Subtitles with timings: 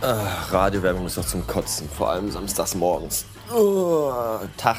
[0.00, 3.26] Ach, Radiowerbung ist doch zum Kotzen, vor allem samstags morgens.
[3.54, 4.10] Oh,
[4.56, 4.76] Tag.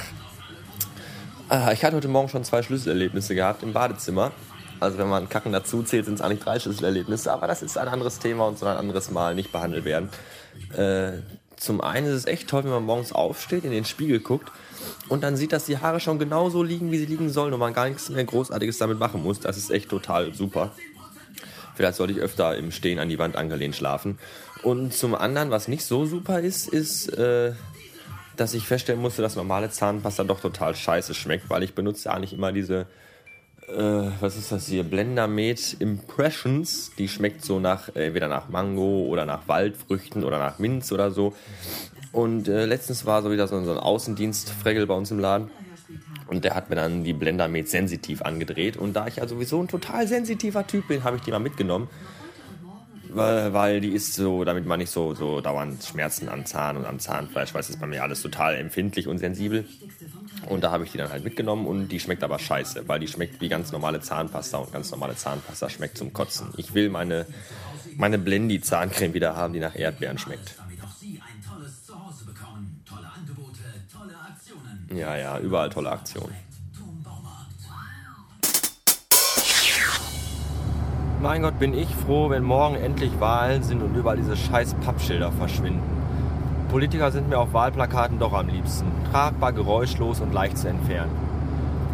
[1.50, 4.32] Ah, Ich hatte heute Morgen schon zwei Schlüsselerlebnisse gehabt im Badezimmer.
[4.80, 7.88] Also wenn man Kacken dazu zählt, sind es eigentlich drei Schlüsselerlebnisse, aber das ist ein
[7.90, 10.10] anderes Thema und soll ein anderes Mal nicht behandelt werden.
[10.76, 11.20] Äh,
[11.60, 14.50] zum einen ist es echt toll, wenn man morgens aufsteht, in den Spiegel guckt
[15.10, 17.74] und dann sieht, dass die Haare schon genauso liegen, wie sie liegen sollen und man
[17.74, 19.42] gar nichts mehr Großartiges damit machen muss.
[19.42, 20.72] Das ist echt total super.
[21.76, 24.20] Vielleicht sollte ich öfter im Stehen an die Wand angelehnt schlafen.
[24.64, 27.54] Und zum anderen, was nicht so super ist, ist, äh,
[28.38, 32.34] dass ich feststellen musste, dass normale Zahnpasta doch total scheiße schmeckt, weil ich benutze eigentlich
[32.34, 32.88] immer diese,
[33.76, 36.92] äh, was ist das hier, Blendermed Impressions.
[36.98, 41.12] Die schmeckt so nach, äh, entweder nach Mango oder nach Waldfrüchten oder nach Minz oder
[41.12, 41.34] so.
[42.12, 45.50] Und äh, letztens war so wieder so, ein Außendienst-Fregel bei uns im Laden.
[46.28, 48.78] Und der hat mir dann die Blendermed sensitiv angedreht.
[48.78, 51.90] Und da ich ja sowieso ein total sensitiver Typ bin, habe ich die mal mitgenommen.
[53.12, 56.86] Weil, weil die ist so, damit man nicht so, so dauernd Schmerzen am Zahn und
[56.86, 59.66] am Zahnfleisch, weil es ist bei mir alles total empfindlich und sensibel.
[60.48, 63.08] Und da habe ich die dann halt mitgenommen und die schmeckt aber scheiße, weil die
[63.08, 66.50] schmeckt wie ganz normale Zahnpasta und ganz normale Zahnpasta schmeckt zum Kotzen.
[66.58, 67.26] Ich will meine,
[67.98, 70.56] meine Blendi-Zahncreme wieder haben, die nach Erdbeeren schmeckt.
[74.94, 76.49] Ja, ja, überall tolle Aktionen.
[81.22, 85.34] Mein Gott, bin ich froh, wenn morgen endlich Wahlen sind und überall diese scheiß Pappschilder
[85.34, 85.82] verschwinden.
[86.72, 88.88] Politiker sind mir auf Wahlplakaten doch am liebsten.
[89.12, 91.12] Tragbar, geräuschlos und leicht zu entfernen.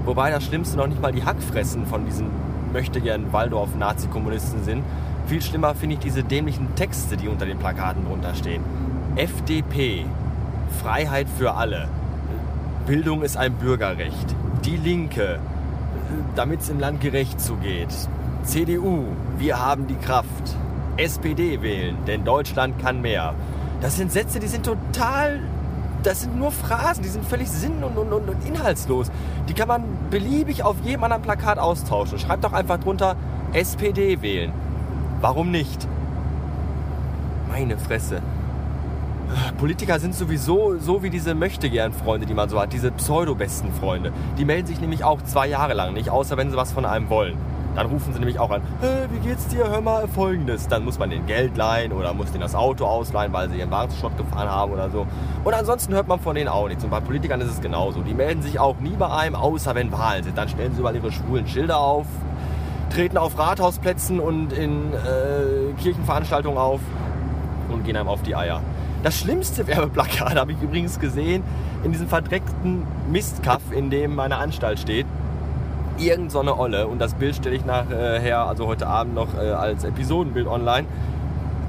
[0.06, 2.28] Wobei das Schlimmste noch nicht mal die Hackfressen von diesen
[2.72, 4.84] möchtegern Waldorf-Nazi-Kommunisten sind.
[5.26, 8.62] Viel schlimmer finde ich diese dämlichen Texte, die unter den Plakaten drunter stehen.
[9.16, 10.06] FDP.
[10.84, 11.88] Freiheit für alle.
[12.86, 14.36] Bildung ist ein Bürgerrecht.
[14.66, 15.40] Die Linke.
[16.36, 17.90] Damit es im Land gerecht zugeht.
[18.46, 19.06] CDU.
[19.38, 20.56] Wir haben die Kraft.
[20.98, 23.34] SPD wählen, denn Deutschland kann mehr.
[23.82, 25.42] Das sind Sätze, die sind total
[26.06, 29.10] das sind nur Phrasen, die sind völlig sinn- und, und, und, inhaltslos.
[29.50, 32.20] Die kann man beliebig auf jedem anderen Plakat austauschen.
[32.20, 33.16] Schreibt doch einfach drunter
[33.54, 34.54] SPD wählen.
[35.20, 35.88] Warum nicht?
[37.50, 38.22] Meine Fresse.
[39.58, 44.14] Politiker sind sowieso so wie diese Möchtegern-Freunde, die man so hat, diese pseudo-besten Freunde.
[44.38, 47.10] Die melden sich nämlich auch zwei Jahre lang nicht, außer wenn sie was von einem
[47.10, 47.36] wollen.
[47.76, 50.68] Dann rufen sie nämlich auch an, hey, wie geht's dir, hör mal folgendes.
[50.68, 53.72] Dann muss man den Geld leihen oder muss denen das Auto ausleihen, weil sie ihren
[53.72, 55.06] Warenschrott gefahren haben oder so.
[55.44, 56.84] Und ansonsten hört man von denen auch nichts.
[56.86, 58.02] Und bei Politikern ist es genauso.
[58.02, 60.38] Die melden sich auch nie bei einem, außer wenn Wahlen sind.
[60.38, 62.06] Dann stellen sie überall ihre schwulen Schilder auf,
[62.92, 66.80] treten auf Rathausplätzen und in äh, Kirchenveranstaltungen auf
[67.70, 68.62] und gehen einem auf die Eier.
[69.04, 71.44] Das schlimmste Werbeplakat habe ich übrigens gesehen
[71.84, 75.06] in diesem verdreckten Mistkaff, in dem meine Anstalt steht.
[75.98, 76.88] Irgend so eine Olle.
[76.88, 80.88] Und das Bild stelle ich nachher, also heute Abend noch äh, als Episodenbild online.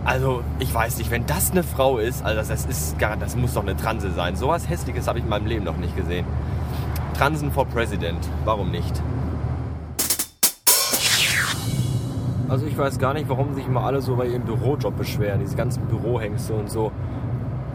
[0.04, 3.34] Also, ich weiß nicht, wenn das eine Frau ist, also das, das ist gar, das
[3.34, 4.36] muss doch eine Transe sein.
[4.36, 6.24] Sowas Hässliches habe ich in meinem Leben noch nicht gesehen.
[7.16, 9.02] Transen for President, warum nicht?
[12.48, 15.56] Also ich weiß gar nicht, warum sich immer alle so bei ihrem Bürojob beschweren, diese
[15.56, 16.92] ganzen Bürohengste und so.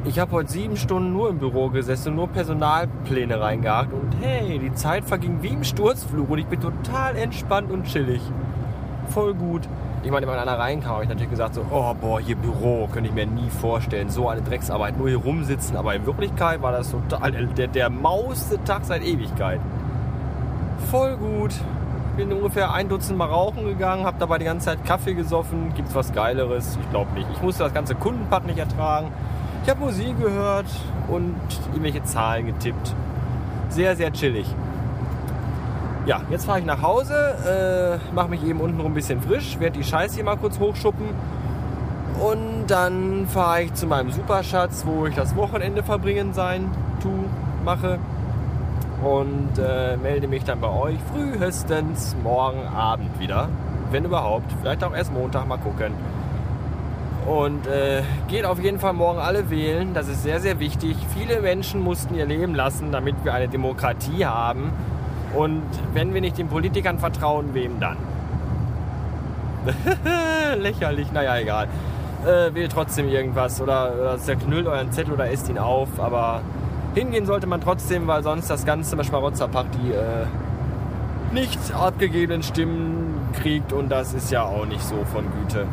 [0.03, 4.73] Ich habe heute sieben Stunden nur im Büro gesessen, nur Personalpläne reingehakt und hey, die
[4.73, 8.19] Zeit verging wie im Sturzflug und ich bin total entspannt und chillig.
[9.09, 9.61] Voll gut.
[10.03, 13.09] Ich meine, wenn einer reinkam, habe ich natürlich gesagt so, oh boah, hier Büro, könnte
[13.09, 14.09] ich mir nie vorstellen.
[14.09, 15.77] So eine Drecksarbeit, nur hier rumsitzen.
[15.77, 19.59] Aber in Wirklichkeit war das total der, der mauste Tag seit Ewigkeit.
[20.89, 21.53] Voll gut.
[22.17, 25.71] Bin ungefähr ein Dutzend Mal rauchen gegangen, habe dabei die ganze Zeit Kaffee gesoffen.
[25.75, 26.79] Gibt's was Geileres?
[26.81, 27.27] Ich glaube nicht.
[27.31, 29.11] Ich musste das ganze Kundenpack nicht ertragen.
[29.63, 30.65] Ich habe Musik gehört
[31.07, 31.35] und
[31.67, 32.95] irgendwelche Zahlen getippt.
[33.69, 34.47] Sehr, sehr chillig.
[36.07, 39.77] Ja, jetzt fahre ich nach Hause, äh, mache mich eben unten ein bisschen frisch, werde
[39.77, 41.05] die Scheiße hier mal kurz hochschuppen
[42.19, 47.09] und dann fahre ich zu meinem Superschatz, wo ich das Wochenende verbringen sein, tu,
[47.63, 47.99] mache
[49.03, 53.47] und äh, melde mich dann bei euch frühestens morgen Abend wieder,
[53.91, 55.93] wenn überhaupt, vielleicht auch erst Montag, mal gucken.
[57.31, 59.93] Und äh, geht auf jeden Fall morgen alle wählen.
[59.93, 60.97] Das ist sehr, sehr wichtig.
[61.17, 64.73] Viele Menschen mussten ihr Leben lassen, damit wir eine Demokratie haben.
[65.33, 65.63] Und
[65.93, 67.95] wenn wir nicht den Politikern vertrauen, wem dann?
[70.59, 71.69] Lächerlich, naja, egal.
[72.25, 76.01] Äh, wählt trotzdem irgendwas oder, oder zerknüllt euren Zettel oder esst ihn auf.
[76.01, 76.41] Aber
[76.95, 80.25] hingehen sollte man trotzdem, weil sonst das ganze Schmarotzerpack die äh,
[81.31, 83.71] nicht abgegebenen Stimmen kriegt.
[83.71, 85.65] Und das ist ja auch nicht so von Güte.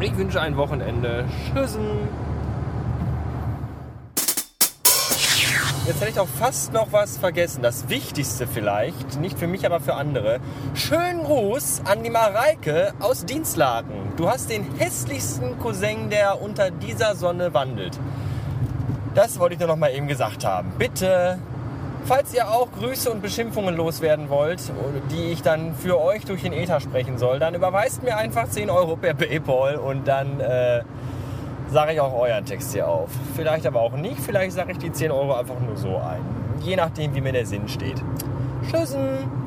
[0.00, 1.24] Ich wünsche ein Wochenende.
[1.54, 2.08] Tschüssen.
[5.86, 7.62] jetzt hätte ich auch fast noch was vergessen.
[7.62, 10.40] Das Wichtigste vielleicht, nicht für mich, aber für andere.
[10.74, 14.12] Schönen Gruß an die Mareike aus Dienstlaken.
[14.16, 17.98] Du hast den hässlichsten Cousin, der unter dieser Sonne wandelt.
[19.14, 20.72] Das wollte ich nur noch mal eben gesagt haben.
[20.78, 21.38] Bitte,
[22.04, 24.60] falls ihr auch Grüße und Beschimpfungen loswerden wollt,
[25.10, 28.70] die ich dann für euch durch den Ether sprechen soll, dann überweist mir einfach 10
[28.70, 30.82] Euro per Paypal und dann äh,
[31.70, 33.10] sage ich auch euren Text hier auf.
[33.34, 36.20] Vielleicht aber auch nicht, vielleicht sage ich die 10 Euro einfach nur so ein.
[36.62, 38.02] Je nachdem, wie mir der Sinn steht.
[38.70, 39.43] Tschüssen!